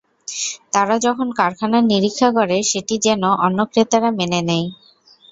তারা 0.73 0.95
যখন 1.05 1.27
কারখানার 1.39 1.83
নিরীক্ষা 1.91 2.29
করে, 2.37 2.57
সেটি 2.71 2.95
যেন 3.05 3.23
অন্য 3.45 3.59
ক্রেতারা 3.71 4.09
মেনে 4.19 4.39
নেয়। 4.49 4.67